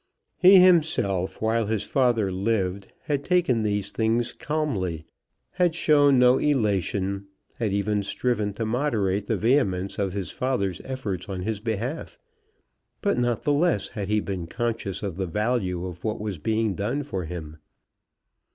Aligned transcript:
He 0.39 0.57
himself 0.59 1.39
while 1.43 1.67
his 1.67 1.83
father 1.83 2.31
lived 2.31 2.87
had 3.01 3.23
taken 3.23 3.61
these 3.61 3.91
things 3.91 4.33
calmly, 4.33 5.05
had 5.51 5.75
shown 5.75 6.17
no 6.17 6.39
elation, 6.39 7.27
had 7.59 7.71
even 7.71 8.01
striven 8.01 8.51
to 8.55 8.65
moderate 8.65 9.27
the 9.27 9.37
vehemence 9.37 9.99
of 9.99 10.13
his 10.13 10.31
father's 10.31 10.81
efforts 10.85 11.29
on 11.29 11.43
his 11.43 11.59
behalf; 11.59 12.17
but 13.03 13.19
not 13.19 13.43
the 13.43 13.53
less 13.53 13.89
had 13.89 14.07
he 14.07 14.19
been 14.21 14.47
conscious 14.47 15.03
of 15.03 15.17
the 15.17 15.27
value 15.27 15.85
of 15.85 16.03
what 16.03 16.19
was 16.19 16.39
being 16.39 16.73
done 16.73 17.03
for 17.03 17.25
him. 17.25 17.57